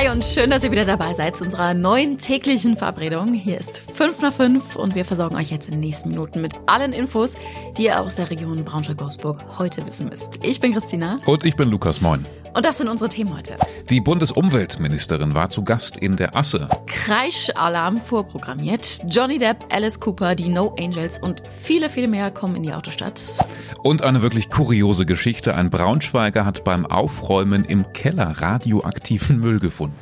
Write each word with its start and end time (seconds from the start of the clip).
Hi 0.00 0.08
und 0.08 0.24
schön, 0.24 0.48
dass 0.48 0.64
ihr 0.64 0.70
wieder 0.70 0.86
dabei 0.86 1.12
seid 1.12 1.36
zu 1.36 1.44
unserer 1.44 1.74
neuen 1.74 2.16
täglichen 2.16 2.78
Verabredung. 2.78 3.34
Hier 3.34 3.60
ist 3.60 3.82
5 3.92 4.22
nach 4.22 4.32
5 4.32 4.76
und 4.76 4.94
wir 4.94 5.04
versorgen 5.04 5.36
euch 5.36 5.50
jetzt 5.50 5.66
in 5.66 5.72
den 5.72 5.80
nächsten 5.80 6.08
Minuten 6.08 6.40
mit 6.40 6.54
allen 6.64 6.94
Infos, 6.94 7.36
die 7.76 7.84
ihr 7.84 8.00
aus 8.00 8.14
der 8.14 8.30
Region 8.30 8.64
Braunschweig-Wolfsburg 8.64 9.58
heute 9.58 9.86
wissen 9.86 10.08
müsst. 10.08 10.42
Ich 10.42 10.58
bin 10.58 10.72
Christina. 10.72 11.16
Und 11.26 11.44
ich 11.44 11.54
bin 11.54 11.68
Lukas 11.68 12.00
Moin. 12.00 12.26
Und 12.54 12.64
das 12.64 12.78
sind 12.78 12.88
unsere 12.88 13.08
Themen 13.08 13.36
heute. 13.36 13.56
Die 13.88 14.00
Bundesumweltministerin 14.00 15.34
war 15.34 15.48
zu 15.48 15.64
Gast 15.64 15.96
in 15.96 16.16
der 16.16 16.36
Asse. 16.36 16.68
Kreischalarm 16.86 18.00
vorprogrammiert. 18.00 19.00
Johnny 19.08 19.38
Depp, 19.38 19.66
Alice 19.70 20.00
Cooper, 20.00 20.34
die 20.34 20.48
No 20.48 20.74
Angels 20.78 21.18
und 21.18 21.42
viele, 21.50 21.90
viele 21.90 22.08
mehr 22.08 22.30
kommen 22.30 22.56
in 22.56 22.62
die 22.62 22.72
Autostadt. 22.72 23.20
Und 23.82 24.02
eine 24.02 24.22
wirklich 24.22 24.50
kuriose 24.50 25.06
Geschichte. 25.06 25.54
Ein 25.54 25.70
Braunschweiger 25.70 26.44
hat 26.44 26.64
beim 26.64 26.86
Aufräumen 26.86 27.64
im 27.64 27.92
Keller 27.92 28.40
radioaktiven 28.40 29.38
Müll 29.38 29.60
gefunden. 29.60 29.96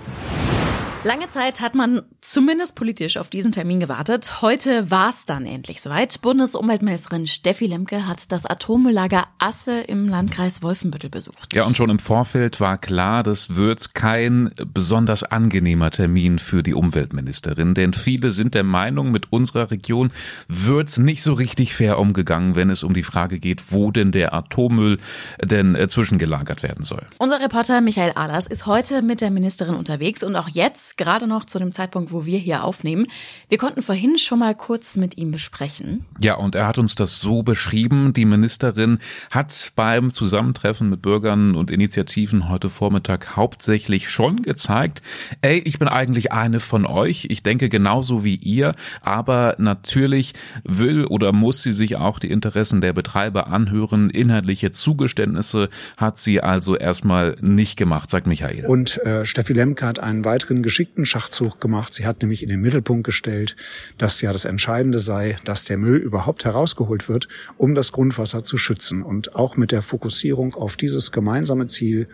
Lange 1.05 1.31
Zeit 1.31 1.61
hat 1.61 1.77
man 1.77 2.03
zumindest 2.21 2.75
politisch 2.75 3.19
auf 3.19 3.31
diesen 3.31 3.53
Termin 3.53 3.79
gewartet. 3.79 4.43
Heute 4.43 4.91
war 4.91 5.11
es 5.11 5.27
dann 5.27 5.47
endlich 5.47 5.81
soweit. 5.81 6.21
Bundesumweltministerin 6.23 7.29
Steffi 7.29 7.67
Lemke 7.67 8.09
hat 8.09 8.33
das 8.33 8.45
Atommülllager 8.45 9.29
Asse 9.39 9.81
im 9.83 10.09
Landkreis 10.09 10.61
Wolfenbüttel 10.61 11.09
besucht. 11.09 11.55
Ja, 11.55 11.65
und 11.67 11.77
schon 11.77 11.89
im 11.89 12.01
Vorfeld 12.01 12.61
war 12.61 12.79
klar, 12.79 13.23
das 13.23 13.55
wird 13.55 13.95
kein 13.95 14.51
besonders 14.75 15.23
angenehmer 15.23 15.93
Termin 15.93 16.41
für 16.41 16.65
die 16.65 16.75
Umweltministerin, 16.75 17.75
denn 17.75 17.93
viele 17.93 18.33
sind 18.33 18.55
der 18.55 18.65
Meinung, 18.65 19.13
mit 19.13 19.33
unserer 19.33 19.71
Region 19.71 20.11
wird 20.49 20.99
nicht 20.99 21.23
so 21.23 21.33
richtig 21.33 21.75
fair 21.75 22.01
umgegangen, 22.01 22.57
wenn 22.57 22.71
es 22.71 22.83
um 22.83 22.93
die 22.93 23.05
Frage 23.05 23.39
geht, 23.39 23.71
wo 23.71 23.93
denn 23.93 24.11
der 24.11 24.35
Atommüll 24.35 24.99
denn 25.41 25.77
äh, 25.77 25.87
zwischengelagert 25.87 26.65
werden 26.65 26.83
soll. 26.83 27.07
Unser 27.19 27.41
Reporter 27.41 27.81
Michael 27.81 28.13
Ahlers 28.17 28.49
ist 28.49 28.67
heute 28.67 29.01
mit 29.01 29.21
der 29.21 29.31
Ministerin 29.31 29.77
unterwegs 29.77 30.25
und 30.25 30.35
auch 30.35 30.49
jetzt 30.49 30.88
gerade 30.97 31.27
noch 31.27 31.45
zu 31.45 31.59
dem 31.59 31.73
Zeitpunkt, 31.73 32.13
wo 32.13 32.25
wir 32.25 32.39
hier 32.39 32.65
aufnehmen. 32.65 33.07
Wir 33.49 33.59
konnten 33.59 33.83
vorhin 33.83 34.19
schon 34.19 34.39
mal 34.39 34.55
kurz 34.55 34.97
mit 34.97 35.19
ihm 35.19 35.31
besprechen. 35.31 36.07
Ja, 36.21 36.37
und 36.37 36.55
er 36.55 36.67
hat 36.67 36.79
uns 36.79 36.95
das 36.95 37.21
so 37.21 37.43
beschrieben. 37.43 38.13
Die 38.13 38.25
Ministerin 38.25 38.99
hat 39.31 39.73
beim 39.77 40.11
Zusammentreffen 40.11 40.89
mit 40.89 41.03
Bürgern 41.03 41.55
und 41.55 41.71
Initiativen 41.71 42.49
heute 42.49 42.69
Vormittag 42.69 43.37
hauptsächlich 43.37 44.11
schon 44.11 44.43
gezeigt, 44.43 45.03
ey, 45.43 45.59
ich 45.59 45.79
bin 45.79 45.89
eigentlich 45.89 46.33
eine 46.33 46.61
von 46.61 46.87
euch. 46.87 47.27
Ich 47.31 47.43
denke 47.43 47.69
genauso 47.69 48.25
wie 48.25 48.37
ihr, 48.37 48.75
aber 49.03 49.57
natürlich 49.59 50.35
will 50.65 51.05
oder 51.05 51.33
muss 51.33 51.63
sie 51.63 51.73
sich 51.73 51.97
auch 51.97 52.19
die 52.19 52.31
Interessen 52.31 52.81
der 52.81 52.93
Betreiber 52.93 53.49
anhören. 53.49 54.11
Inhaltliche 54.11 54.71
Zugeständnisse 54.71 55.69
hat 55.97 56.19
sie 56.19 56.41
also 56.41 56.77
erstmal 56.77 57.37
nicht 57.41 57.77
gemacht, 57.77 58.11
sagt 58.11 58.27
Michael. 58.27 58.67
Und 58.67 58.99
äh, 59.05 59.25
Steffi 59.25 59.53
Lemke 59.53 59.87
hat 59.87 59.99
einen 59.99 60.25
weiteren 60.25 60.63
geschickten 60.79 61.07
Schachzug 61.07 61.61
gemacht. 61.61 61.93
Sie 61.93 62.07
hat 62.07 62.23
nämlich 62.23 62.45
in 62.45 62.51
den 62.51 62.61
Mittelpunkt 62.61 63.03
gestellt, 63.03 63.57
dass 63.97 64.21
ja 64.21 64.31
das 64.31 64.45
Entscheidende 64.45 65.01
sei, 65.01 65.35
dass 65.45 65.65
der 65.65 65.77
Müll 65.77 65.97
überhaupt 65.97 66.45
herausgeholt 66.45 67.09
wird, 67.09 67.27
um 67.57 67.75
das 67.75 67.91
Grundwasser 67.91 68.45
zu 68.45 68.57
schützen. 68.57 69.03
Und 69.03 69.35
auch 69.35 69.57
mit 69.57 69.73
der 69.73 69.83
Fokussierung 69.83 70.55
auf 70.55 70.77
dieses 70.77 71.11
gemeinsame 71.11 71.67
Ziel 71.67 72.07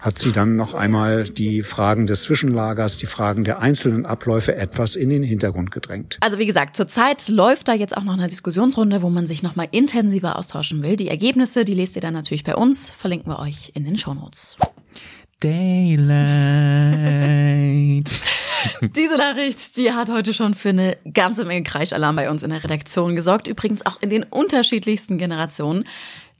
hat 0.00 0.18
sie 0.18 0.32
dann 0.32 0.56
noch 0.56 0.74
einmal 0.74 1.24
die 1.24 1.62
Fragen 1.62 2.08
des 2.08 2.24
Zwischenlagers, 2.24 2.98
die 2.98 3.06
Fragen 3.06 3.44
der 3.44 3.60
einzelnen 3.60 4.04
Abläufe 4.04 4.56
etwas 4.56 4.96
in 4.96 5.10
den 5.10 5.22
Hintergrund 5.22 5.70
gedrängt. 5.70 6.18
Also 6.20 6.38
wie 6.38 6.46
gesagt, 6.46 6.74
zurzeit 6.74 7.28
läuft 7.28 7.68
da 7.68 7.74
jetzt 7.74 7.96
auch 7.96 8.02
noch 8.02 8.14
eine 8.14 8.26
Diskussionsrunde, 8.26 9.00
wo 9.00 9.10
man 9.10 9.28
sich 9.28 9.44
noch 9.44 9.54
mal 9.54 9.68
intensiver 9.70 10.36
austauschen 10.36 10.82
will. 10.82 10.96
Die 10.96 11.06
Ergebnisse, 11.06 11.64
die 11.64 11.74
lest 11.74 11.94
ihr 11.94 12.02
dann 12.02 12.14
natürlich 12.14 12.42
bei 12.42 12.56
uns, 12.56 12.90
verlinken 12.90 13.30
wir 13.30 13.38
euch 13.38 13.70
in 13.74 13.84
den 13.84 13.96
Shownotes. 13.96 14.56
Daylight. 15.40 16.18
Diese 18.96 19.16
Nachricht, 19.16 19.76
die 19.76 19.92
hat 19.92 20.10
heute 20.10 20.34
schon 20.34 20.54
für 20.54 20.70
eine 20.70 20.96
ganze 21.12 21.44
Menge 21.44 21.62
Kreischalarm 21.62 22.16
bei 22.16 22.28
uns 22.28 22.42
in 22.42 22.50
der 22.50 22.64
Redaktion 22.64 23.14
gesorgt. 23.14 23.46
Übrigens 23.46 23.86
auch 23.86 24.02
in 24.02 24.10
den 24.10 24.24
unterschiedlichsten 24.24 25.16
Generationen. 25.16 25.84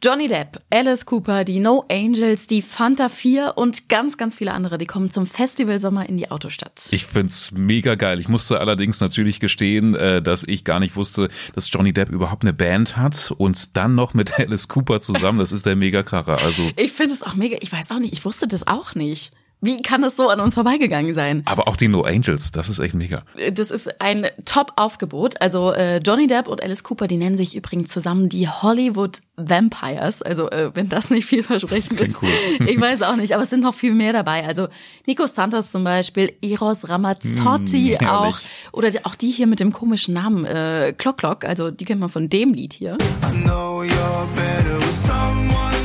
Johnny 0.00 0.28
Depp, 0.28 0.62
Alice 0.70 1.06
Cooper, 1.06 1.42
die 1.42 1.58
No 1.58 1.84
Angels, 1.90 2.46
die 2.46 2.62
Fanta 2.62 3.08
4 3.08 3.54
und 3.56 3.88
ganz, 3.88 4.16
ganz 4.16 4.36
viele 4.36 4.52
andere, 4.52 4.78
die 4.78 4.86
kommen 4.86 5.10
zum 5.10 5.26
Festival 5.26 5.80
Sommer 5.80 6.08
in 6.08 6.16
die 6.16 6.30
Autostadt. 6.30 6.86
Ich 6.92 7.04
find's 7.04 7.50
mega 7.50 7.96
geil. 7.96 8.20
Ich 8.20 8.28
musste 8.28 8.60
allerdings 8.60 9.00
natürlich 9.00 9.40
gestehen, 9.40 9.96
äh, 9.96 10.22
dass 10.22 10.44
ich 10.44 10.62
gar 10.62 10.78
nicht 10.78 10.94
wusste, 10.94 11.28
dass 11.52 11.72
Johnny 11.72 11.92
Depp 11.92 12.10
überhaupt 12.10 12.44
eine 12.44 12.52
Band 12.52 12.96
hat 12.96 13.34
und 13.38 13.76
dann 13.76 13.96
noch 13.96 14.14
mit 14.14 14.38
Alice 14.38 14.68
Cooper 14.68 15.00
zusammen. 15.00 15.40
Das 15.40 15.50
ist 15.50 15.66
der 15.66 15.74
Mega-Kracher. 15.74 16.38
Also 16.38 16.70
ich 16.76 16.92
finde 16.92 17.14
es 17.14 17.24
auch 17.24 17.34
mega. 17.34 17.56
Ich 17.60 17.72
weiß 17.72 17.90
auch 17.90 17.98
nicht, 17.98 18.12
ich 18.12 18.24
wusste 18.24 18.46
das 18.46 18.68
auch 18.68 18.94
nicht. 18.94 19.32
Wie 19.60 19.82
kann 19.82 20.02
das 20.02 20.14
so 20.14 20.28
an 20.28 20.38
uns 20.38 20.54
vorbeigegangen 20.54 21.14
sein? 21.14 21.42
Aber 21.46 21.66
auch 21.66 21.76
die 21.76 21.88
No 21.88 22.02
Angels, 22.02 22.52
das 22.52 22.68
ist 22.68 22.78
echt 22.78 22.94
mega. 22.94 23.22
Das 23.52 23.72
ist 23.72 24.00
ein 24.00 24.26
Top-Aufgebot. 24.44 25.40
Also 25.40 25.72
äh, 25.72 25.98
Johnny 25.98 26.28
Depp 26.28 26.46
und 26.46 26.62
Alice 26.62 26.84
Cooper, 26.84 27.08
die 27.08 27.16
nennen 27.16 27.36
sich 27.36 27.56
übrigens 27.56 27.90
zusammen 27.90 28.28
die 28.28 28.48
Hollywood 28.48 29.20
Vampires. 29.36 30.22
Also 30.22 30.48
äh, 30.50 30.70
wenn 30.74 30.88
das 30.88 31.10
nicht 31.10 31.26
vielversprechend 31.26 32.00
ist. 32.00 32.22
Cool. 32.22 32.28
Ich 32.68 32.80
weiß 32.80 33.02
auch 33.02 33.16
nicht, 33.16 33.34
aber 33.34 33.42
es 33.42 33.50
sind 33.50 33.62
noch 33.62 33.74
viel 33.74 33.94
mehr 33.94 34.12
dabei. 34.12 34.46
Also 34.46 34.68
Nico 35.06 35.26
Santos 35.26 35.72
zum 35.72 35.82
Beispiel, 35.82 36.32
Eros 36.40 36.88
Ramazzotti 36.88 37.98
mm, 38.00 38.06
auch. 38.06 38.38
Oder 38.72 38.90
auch 39.04 39.16
die 39.16 39.30
hier 39.30 39.48
mit 39.48 39.58
dem 39.58 39.72
komischen 39.72 40.14
Namen 40.14 40.44
äh, 40.44 40.94
Clock 40.96 41.18
Clock. 41.18 41.44
Also 41.44 41.72
die 41.72 41.84
kennt 41.84 42.00
man 42.00 42.10
von 42.10 42.28
dem 42.28 42.54
Lied 42.54 42.74
hier. 42.74 42.96
I 43.24 43.32
know 43.42 43.82
you're 43.82 44.26
better 44.34 44.76
with 44.76 45.04
someone 45.04 45.77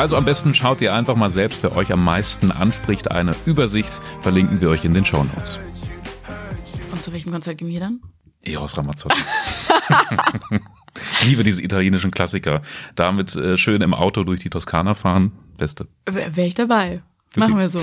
Also 0.00 0.16
am 0.16 0.24
besten 0.24 0.54
schaut 0.54 0.80
ihr 0.80 0.94
einfach 0.94 1.14
mal 1.14 1.28
selbst, 1.28 1.62
wer 1.62 1.76
euch 1.76 1.92
am 1.92 2.02
meisten 2.02 2.50
anspricht. 2.50 3.10
Eine 3.10 3.36
Übersicht 3.44 3.90
verlinken 4.22 4.62
wir 4.62 4.70
euch 4.70 4.82
in 4.86 4.92
den 4.92 5.04
Show 5.04 5.22
Notes. 5.22 5.58
Und 6.90 7.02
zu 7.02 7.12
welchem 7.12 7.30
Konzert 7.30 7.58
gehen 7.58 7.68
wir 7.68 7.80
dann? 7.80 8.00
Eros 8.42 8.78
Ramazzotti. 8.78 9.20
ich 11.20 11.26
liebe 11.26 11.42
diese 11.42 11.62
italienischen 11.62 12.10
Klassiker. 12.12 12.62
Damit 12.94 13.36
äh, 13.36 13.58
schön 13.58 13.82
im 13.82 13.92
Auto 13.92 14.24
durch 14.24 14.40
die 14.40 14.48
Toskana 14.48 14.94
fahren. 14.94 15.32
Beste. 15.58 15.86
Wäre 16.06 16.46
ich 16.46 16.54
dabei. 16.54 17.02
Machen 17.36 17.58
wir 17.58 17.68
so. 17.68 17.82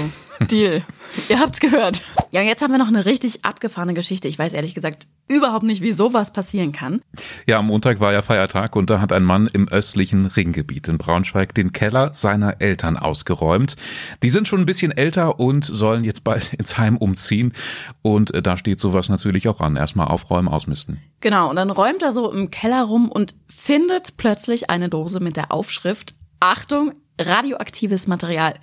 Deal. 0.50 0.84
Ihr 1.30 1.40
habt's 1.40 1.60
gehört. 1.60 2.02
Ja, 2.32 2.42
und 2.42 2.48
jetzt 2.48 2.64
haben 2.64 2.72
wir 2.72 2.80
noch 2.80 2.88
eine 2.88 3.06
richtig 3.06 3.46
abgefahrene 3.46 3.94
Geschichte. 3.94 4.28
Ich 4.28 4.40
weiß 4.40 4.54
ehrlich 4.54 4.74
gesagt 4.74 5.06
überhaupt 5.28 5.64
nicht, 5.64 5.82
wie 5.82 5.92
sowas 5.92 6.32
passieren 6.32 6.72
kann. 6.72 7.02
Ja, 7.46 7.58
am 7.58 7.68
Montag 7.68 8.00
war 8.00 8.14
ja 8.14 8.22
Feiertag 8.22 8.76
und 8.76 8.90
da 8.90 9.00
hat 9.00 9.12
ein 9.12 9.24
Mann 9.24 9.48
im 9.48 9.68
östlichen 9.68 10.26
Ringgebiet 10.26 10.88
in 10.88 10.98
Braunschweig 10.98 11.54
den 11.54 11.72
Keller 11.72 12.14
seiner 12.14 12.62
Eltern 12.62 12.98
ausgeräumt. 12.98 13.76
Die 14.24 14.30
sind 14.30 14.48
schon 14.48 14.62
ein 14.62 14.66
bisschen 14.66 14.92
älter 14.92 15.40
und 15.40 15.66
sollen 15.66 16.04
jetzt 16.04 16.24
bald 16.24 16.54
ins 16.58 16.78
Heim 16.78 16.98
umziehen. 16.98 17.54
Und 18.02 18.34
äh, 18.34 18.42
da 18.42 18.58
steht 18.58 18.80
sowas 18.80 19.10
natürlich 19.10 19.48
auch 19.48 19.62
an. 19.62 19.76
Erstmal 19.76 20.08
aufräumen, 20.08 20.48
ausmisten. 20.48 21.00
Genau, 21.20 21.50
und 21.50 21.56
dann 21.56 21.72
räumt 21.72 22.02
er 22.02 22.12
so 22.12 22.32
im 22.32 22.52
Keller 22.52 22.84
rum 22.84 23.12
und 23.12 23.36
findet 23.48 24.18
plötzlich 24.18 24.70
eine 24.70 24.90
Dose 24.90 25.20
mit 25.20 25.36
der 25.36 25.52
Aufschrift 25.52 26.16
Achtung, 26.40 26.94
radioaktives 27.20 28.08
Material. 28.08 28.54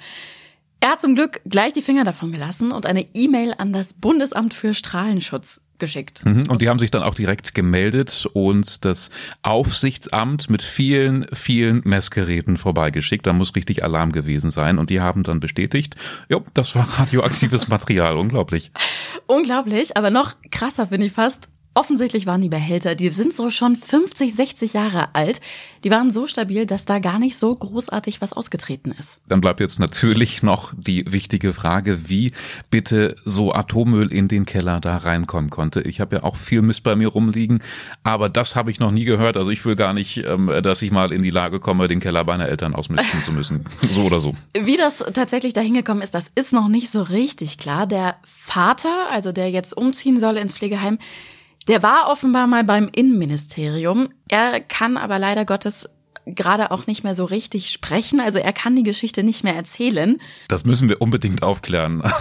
Er 0.85 0.91
hat 0.91 1.01
zum 1.01 1.15
Glück 1.15 1.41
gleich 1.47 1.73
die 1.73 1.83
Finger 1.83 2.05
davon 2.05 2.31
gelassen 2.31 2.71
und 2.71 2.85
eine 2.85 3.07
E-Mail 3.15 3.55
an 3.57 3.73
das 3.73 3.95
Bundesamt 3.95 4.53
für 4.53 4.75
Strahlenschutz 4.75 5.63
geschickt. 5.79 6.25
Mhm, 6.25 6.45
und 6.49 6.61
die 6.61 6.69
haben 6.69 6.79
sich 6.79 6.91
dann 6.91 7.03
auch 7.03 7.15
direkt 7.15 7.55
gemeldet 7.55 8.27
und 8.33 8.85
das 8.85 9.11
Aufsichtsamt 9.43 10.51
mit 10.51 10.63
vielen, 10.63 11.27
vielen 11.33 11.83
Messgeräten 11.85 12.57
vorbeigeschickt. 12.57 13.27
Da 13.27 13.33
muss 13.33 13.55
richtig 13.55 13.83
Alarm 13.85 14.13
gewesen 14.13 14.51
sein. 14.51 14.79
Und 14.79 14.91
die 14.91 15.01
haben 15.01 15.23
dann 15.23 15.41
bestätigt, 15.41 15.97
ja, 16.29 16.39
das 16.55 16.75
war 16.75 16.89
radioaktives 16.99 17.69
Material. 17.69 18.17
Unglaublich. 18.17 18.73
Unglaublich, 19.27 19.97
aber 19.97 20.11
noch 20.11 20.35
krasser 20.51 20.89
finde 20.89 21.07
ich 21.07 21.13
fast, 21.13 21.51
Offensichtlich 21.77 22.25
waren 22.27 22.41
die 22.41 22.49
Behälter, 22.49 22.95
die 22.95 23.11
sind 23.11 23.35
so 23.35 23.51
schon 23.51 23.77
50, 23.77 24.33
60 24.33 24.75
Jahre 24.75 25.15
alt. 25.17 25.41
Die 25.83 25.91
waren 25.91 26.13
so 26.13 26.29
stabil, 26.29 26.67
dass 26.67 26.85
da 26.85 27.01
gar 27.01 27.19
nicht 27.19 27.37
so 27.37 27.53
großartig 27.53 28.21
was 28.21 28.33
ausgetreten 28.33 28.95
ist. 28.97 29.21
Dann 29.29 29.41
bleibt 29.41 29.59
jetzt 29.59 29.81
natürlich 29.81 30.45
noch 30.45 30.73
die 30.77 31.05
wichtige 31.11 31.53
Frage, 31.53 32.09
wie 32.09 32.33
bitte 32.71 33.17
so 33.25 33.53
Atommüll 33.53 34.13
in 34.13 34.29
den 34.29 34.47
Keller 34.47 34.79
da 34.79 34.99
reinkommen 34.99 35.51
konnte. 35.51 35.81
Ich 35.81 36.01
habe 36.01 36.17
ja 36.17 36.23
auch 36.23 36.37
viel 36.37 36.63
Mist 36.63 36.85
bei 36.85 36.95
mir 36.95 37.09
rumliegen, 37.09 37.61
aber 38.05 38.29
das 38.29 38.55
habe 38.55 38.71
ich 38.71 38.79
noch 38.79 38.93
nie 38.93 39.05
gehört. 39.05 39.37
Also 39.37 39.51
ich 39.51 39.65
will 39.65 39.75
gar 39.75 39.95
nicht, 39.95 40.19
ähm, 40.19 40.53
dass 40.63 40.81
ich 40.81 40.93
mal 40.93 41.13
in 41.13 41.23
die 41.23 41.31
Lage 41.31 41.59
komme, 41.59 41.89
den 41.89 41.99
Keller 41.99 42.23
meiner 42.23 42.49
Eltern 42.49 42.77
ausmisten 42.77 43.23
zu 43.23 43.33
müssen. 43.33 43.65
So 43.95 44.05
oder 44.05 44.19
so. 44.19 44.35
Wie 44.59 44.77
das 44.77 45.05
tatsächlich 45.13 45.53
dahin 45.53 45.75
gekommen 45.75 46.01
ist, 46.01 46.15
das 46.15 46.31
ist 46.35 46.53
noch 46.53 46.69
nicht 46.69 46.91
so 46.91 47.03
richtig 47.03 47.59
klar. 47.59 47.87
Der 47.87 48.17
Vater, 48.25 49.09
also 49.11 49.31
der 49.31 49.51
jetzt 49.51 49.77
umziehen 49.77 50.19
soll 50.19 50.37
ins 50.37 50.55
Pflegeheim, 50.55 50.99
der 51.69 51.83
war 51.83 52.11
offenbar 52.11 52.47
mal 52.47 52.65
beim 52.65 52.89
Innenministerium. 52.95 54.11
Er 54.29 54.61
kann 54.61 54.97
aber 54.97 55.19
leider 55.19 55.45
Gottes 55.45 55.89
gerade 56.27 56.71
auch 56.71 56.87
nicht 56.87 57.05
mehr 57.05 57.15
so 57.15 57.25
richtig 57.25 57.71
sprechen. 57.71 58.21
Also 58.21 58.39
er 58.39 58.53
kann 58.53 58.77
die 58.77 58.83
Geschichte 58.83 59.23
nicht 59.23 59.45
mehr 59.45 59.55
erzählen. 59.55 60.19
Das 60.49 60.65
müssen 60.65 60.89
wir 60.89 61.01
unbedingt 61.01 61.43
aufklären. 61.43 62.03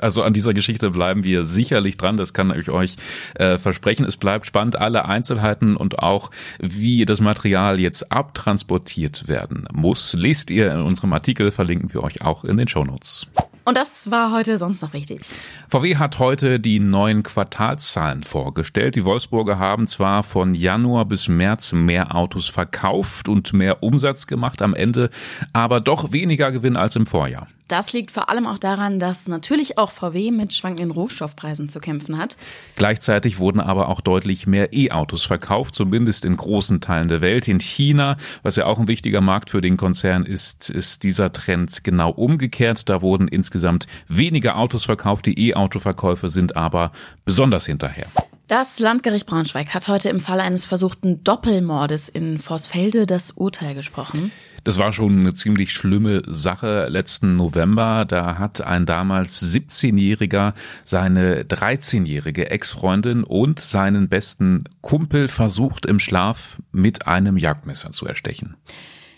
Also 0.00 0.22
an 0.22 0.32
dieser 0.32 0.54
Geschichte 0.54 0.90
bleiben 0.90 1.24
wir 1.24 1.44
sicherlich 1.44 1.96
dran. 1.96 2.16
Das 2.16 2.32
kann 2.32 2.56
ich 2.58 2.70
euch 2.70 2.96
äh, 3.34 3.58
versprechen. 3.58 4.06
Es 4.06 4.16
bleibt 4.16 4.46
spannend. 4.46 4.76
Alle 4.76 5.04
Einzelheiten 5.04 5.76
und 5.76 5.98
auch 5.98 6.30
wie 6.58 7.04
das 7.04 7.20
Material 7.20 7.78
jetzt 7.78 8.10
abtransportiert 8.12 9.28
werden 9.28 9.66
muss, 9.72 10.14
lest 10.14 10.50
ihr 10.50 10.72
in 10.72 10.80
unserem 10.80 11.12
Artikel. 11.12 11.50
Verlinken 11.50 11.92
wir 11.92 12.02
euch 12.02 12.22
auch 12.22 12.44
in 12.44 12.56
den 12.56 12.68
Show 12.68 12.84
Notes. 12.84 13.26
Und 13.64 13.76
das 13.76 14.10
war 14.10 14.32
heute 14.32 14.58
sonst 14.58 14.82
noch 14.82 14.92
wichtig. 14.92 15.20
VW 15.68 15.96
hat 15.96 16.18
heute 16.18 16.60
die 16.60 16.80
neuen 16.80 17.22
Quartalszahlen 17.22 18.22
vorgestellt. 18.22 18.96
Die 18.96 19.04
Wolfsburger 19.04 19.58
haben 19.58 19.86
zwar 19.86 20.22
von 20.22 20.54
Januar 20.54 21.04
bis 21.04 21.28
März 21.28 21.72
mehr 21.72 22.14
Autos 22.14 22.48
verkauft 22.48 23.28
und 23.28 23.52
mehr 23.52 23.82
Umsatz 23.82 24.26
gemacht 24.26 24.62
am 24.62 24.74
Ende, 24.74 25.10
aber 25.52 25.80
doch 25.80 26.12
weniger 26.12 26.52
Gewinn 26.52 26.76
als 26.76 26.96
im 26.96 27.06
Vorjahr. 27.06 27.46
Das 27.70 27.92
liegt 27.92 28.10
vor 28.10 28.28
allem 28.28 28.48
auch 28.48 28.58
daran, 28.58 28.98
dass 28.98 29.28
natürlich 29.28 29.78
auch 29.78 29.92
VW 29.92 30.32
mit 30.32 30.52
schwankenden 30.52 30.90
Rohstoffpreisen 30.90 31.68
zu 31.68 31.78
kämpfen 31.78 32.18
hat. 32.18 32.36
Gleichzeitig 32.74 33.38
wurden 33.38 33.60
aber 33.60 33.88
auch 33.88 34.00
deutlich 34.00 34.48
mehr 34.48 34.72
E-Autos 34.72 35.22
verkauft, 35.22 35.76
zumindest 35.76 36.24
in 36.24 36.36
großen 36.36 36.80
Teilen 36.80 37.06
der 37.06 37.20
Welt. 37.20 37.46
In 37.46 37.60
China, 37.60 38.16
was 38.42 38.56
ja 38.56 38.66
auch 38.66 38.80
ein 38.80 38.88
wichtiger 38.88 39.20
Markt 39.20 39.50
für 39.50 39.60
den 39.60 39.76
Konzern 39.76 40.26
ist, 40.26 40.68
ist 40.68 41.04
dieser 41.04 41.32
Trend 41.32 41.84
genau 41.84 42.10
umgekehrt. 42.10 42.88
Da 42.88 43.02
wurden 43.02 43.28
insgesamt 43.28 43.86
weniger 44.08 44.56
Autos 44.56 44.84
verkauft. 44.84 45.26
Die 45.26 45.50
E-Auto-Verkäufe 45.50 46.28
sind 46.28 46.56
aber 46.56 46.90
besonders 47.24 47.66
hinterher. 47.66 48.08
Das 48.50 48.80
Landgericht 48.80 49.26
Braunschweig 49.26 49.68
hat 49.74 49.86
heute 49.86 50.08
im 50.08 50.18
Fall 50.18 50.40
eines 50.40 50.64
versuchten 50.64 51.22
Doppelmordes 51.22 52.08
in 52.08 52.40
Vorsfelde 52.40 53.06
das 53.06 53.30
Urteil 53.30 53.76
gesprochen. 53.76 54.32
Das 54.64 54.78
war 54.78 54.92
schon 54.92 55.20
eine 55.20 55.34
ziemlich 55.34 55.72
schlimme 55.72 56.22
Sache 56.26 56.88
letzten 56.88 57.32
November. 57.32 58.04
Da 58.04 58.38
hat 58.38 58.60
ein 58.60 58.84
damals 58.84 59.42
17-Jähriger 59.42 60.54
seine 60.84 61.44
13-jährige 61.44 62.50
Ex-Freundin 62.50 63.24
und 63.24 63.60
seinen 63.60 64.08
besten 64.08 64.64
Kumpel 64.82 65.28
versucht 65.28 65.86
im 65.86 65.98
Schlaf 65.98 66.58
mit 66.72 67.06
einem 67.06 67.36
Jagdmesser 67.36 67.90
zu 67.90 68.06
erstechen. 68.06 68.56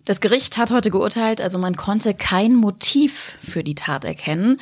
Das 0.04 0.20
Gericht 0.20 0.58
hat 0.58 0.70
heute 0.70 0.90
geurteilt, 0.90 1.40
also 1.40 1.58
man 1.58 1.76
konnte 1.76 2.14
kein 2.14 2.56
Motiv 2.56 3.32
für 3.40 3.62
die 3.62 3.76
Tat 3.76 4.04
erkennen. 4.04 4.58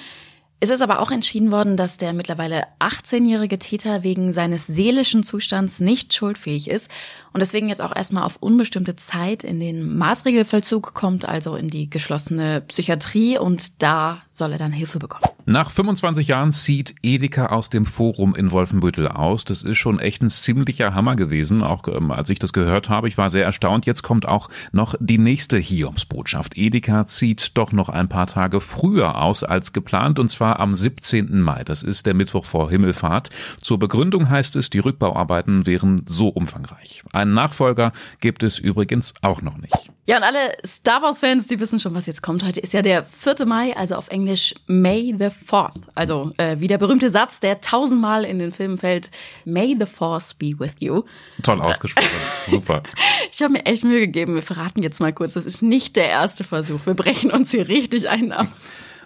Es 0.62 0.68
ist 0.68 0.82
aber 0.82 1.00
auch 1.00 1.10
entschieden 1.10 1.50
worden, 1.50 1.78
dass 1.78 1.96
der 1.96 2.12
mittlerweile 2.12 2.64
18-jährige 2.80 3.58
Täter 3.58 4.02
wegen 4.02 4.34
seines 4.34 4.66
seelischen 4.66 5.24
Zustands 5.24 5.80
nicht 5.80 6.12
schuldfähig 6.12 6.68
ist 6.68 6.90
und 7.32 7.40
deswegen 7.40 7.70
jetzt 7.70 7.80
auch 7.80 7.96
erstmal 7.96 8.24
auf 8.24 8.36
unbestimmte 8.40 8.94
Zeit 8.94 9.42
in 9.42 9.58
den 9.58 9.96
Maßregelvollzug 9.96 10.92
kommt, 10.92 11.24
also 11.24 11.56
in 11.56 11.68
die 11.70 11.88
geschlossene 11.88 12.60
Psychiatrie 12.60 13.38
und 13.38 13.82
da 13.82 14.22
soll 14.30 14.52
er 14.52 14.58
dann 14.58 14.72
Hilfe 14.72 14.98
bekommen. 14.98 15.24
Nach 15.46 15.70
25 15.70 16.28
Jahren 16.28 16.52
zieht 16.52 16.94
Edeka 17.02 17.46
aus 17.46 17.70
dem 17.70 17.86
Forum 17.86 18.34
in 18.34 18.50
Wolfenbüttel 18.50 19.08
aus. 19.08 19.44
Das 19.44 19.62
ist 19.62 19.78
schon 19.78 19.98
echt 19.98 20.22
ein 20.22 20.28
ziemlicher 20.28 20.94
Hammer 20.94 21.16
gewesen, 21.16 21.62
auch 21.62 21.88
ähm, 21.88 22.10
als 22.10 22.30
ich 22.30 22.38
das 22.38 22.52
gehört 22.52 22.88
habe. 22.88 23.08
Ich 23.08 23.18
war 23.18 23.30
sehr 23.30 23.44
erstaunt. 23.44 23.86
Jetzt 23.86 24.02
kommt 24.02 24.26
auch 24.26 24.50
noch 24.72 24.94
die 25.00 25.18
nächste 25.18 25.58
Hiobsbotschaft. 25.58 26.56
Edeka 26.56 27.04
zieht 27.04 27.56
doch 27.56 27.72
noch 27.72 27.88
ein 27.88 28.08
paar 28.08 28.26
Tage 28.26 28.60
früher 28.60 29.20
aus 29.20 29.42
als 29.42 29.72
geplant 29.72 30.18
und 30.18 30.28
zwar 30.28 30.60
am 30.60 30.74
17. 30.74 31.40
Mai. 31.40 31.64
Das 31.64 31.82
ist 31.82 32.06
der 32.06 32.14
Mittwoch 32.14 32.44
vor 32.44 32.70
Himmelfahrt. 32.70 33.30
Zur 33.60 33.78
Begründung 33.78 34.28
heißt 34.28 34.56
es, 34.56 34.70
die 34.70 34.78
Rückbauarbeiten 34.78 35.66
wären 35.66 36.02
so 36.06 36.28
umfangreich. 36.28 37.02
Einen 37.12 37.34
Nachfolger 37.34 37.92
gibt 38.20 38.42
es 38.42 38.58
übrigens 38.58 39.14
auch 39.22 39.42
noch 39.42 39.56
nicht. 39.56 39.90
Ja, 40.10 40.16
und 40.16 40.24
alle 40.24 40.56
Star 40.66 41.02
Wars-Fans, 41.02 41.46
die 41.46 41.60
wissen 41.60 41.78
schon, 41.78 41.94
was 41.94 42.06
jetzt 42.06 42.20
kommt. 42.20 42.42
Heute 42.42 42.58
ist 42.58 42.72
ja 42.72 42.82
der 42.82 43.04
4. 43.04 43.46
Mai, 43.46 43.76
also 43.76 43.94
auf 43.94 44.08
Englisch 44.08 44.56
May 44.66 45.14
the 45.16 45.26
4th. 45.26 45.82
Also 45.94 46.32
äh, 46.36 46.56
wie 46.58 46.66
der 46.66 46.78
berühmte 46.78 47.10
Satz, 47.10 47.38
der 47.38 47.60
tausendmal 47.60 48.24
in 48.24 48.40
den 48.40 48.52
Filmen 48.52 48.76
fällt, 48.76 49.12
May 49.44 49.76
the 49.78 49.86
Force 49.86 50.34
be 50.34 50.46
with 50.58 50.72
you. 50.80 51.04
Toll 51.44 51.60
ausgesprochen, 51.60 52.08
super. 52.44 52.82
Ich 53.30 53.40
habe 53.40 53.52
mir 53.52 53.66
echt 53.66 53.84
Mühe 53.84 54.00
gegeben. 54.00 54.34
Wir 54.34 54.42
verraten 54.42 54.82
jetzt 54.82 54.98
mal 54.98 55.12
kurz, 55.12 55.34
das 55.34 55.46
ist 55.46 55.62
nicht 55.62 55.94
der 55.94 56.08
erste 56.08 56.42
Versuch. 56.42 56.80
Wir 56.86 56.94
brechen 56.94 57.30
uns 57.30 57.52
hier 57.52 57.68
richtig 57.68 58.08
ein 58.08 58.32
ab. 58.32 58.48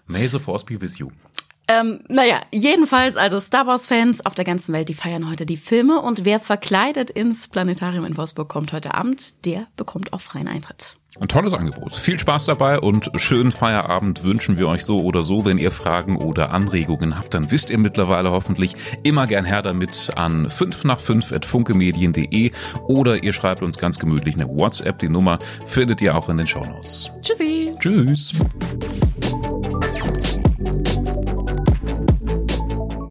May 0.07 0.27
the 0.27 0.39
Force 0.39 0.65
be 0.65 0.81
with 0.81 0.97
you. 0.97 1.11
Ähm, 1.66 2.00
naja, 2.08 2.40
jedenfalls, 2.50 3.16
also 3.16 3.40
Star 3.40 3.66
Wars-Fans 3.66 4.26
auf 4.26 4.34
der 4.34 4.44
ganzen 4.44 4.75
Welt, 4.75 4.88
die 4.88 4.94
feiern 4.94 5.31
heute 5.31 5.46
die 5.46 5.56
Filme 5.56 6.00
und 6.00 6.25
wer 6.25 6.40
verkleidet 6.40 7.11
ins 7.11 7.49
Planetarium 7.49 8.05
in 8.05 8.16
Wolfsburg 8.16 8.49
kommt 8.49 8.72
heute 8.72 8.94
Abend, 8.94 9.46
der 9.46 9.66
bekommt 9.76 10.12
auch 10.12 10.20
freien 10.20 10.49
Eintritt. 10.49 10.96
Ein 11.20 11.28
tolles 11.28 11.52
Angebot. 11.52 11.93
Viel 11.93 12.19
Spaß 12.19 12.46
dabei 12.46 12.81
und 12.81 13.11
schönen 13.16 13.52
Feierabend 13.52 14.25
wünschen 14.25 14.58
wir 14.58 14.66
euch 14.69 14.84
so 14.84 14.99
oder 14.99 15.22
so. 15.22 15.44
Wenn 15.44 15.58
ihr 15.58 15.70
Fragen 15.70 16.16
oder 16.16 16.50
Anregungen 16.50 17.16
habt, 17.16 17.34
dann 17.34 17.52
wisst 17.52 17.70
ihr 17.70 17.78
mittlerweile 17.78 18.32
hoffentlich 18.32 18.75
immer 19.05 19.28
gern 19.28 19.44
her 19.44 19.62
damit 19.62 20.11
an 20.16 20.50
5 20.50 20.82
nach 20.82 20.99
5 20.99 21.31
at 21.31 21.44
funkemedien.de 21.44 22.50
oder 22.88 23.22
ihr 23.22 23.32
schreibt 23.32 23.62
uns 23.62 23.78
ganz 23.78 24.00
gemütlich 24.00 24.34
eine 24.34 24.49
WhatsApp. 24.49 24.99
Die 24.99 25.08
Nummer 25.08 25.38
findet 25.66 26.00
ihr 26.00 26.16
auch 26.16 26.28
in 26.28 26.37
den 26.37 26.49
Shownotes. 26.49 27.12
Tschüssi. 27.22 27.72
Tschüss. 27.78 28.32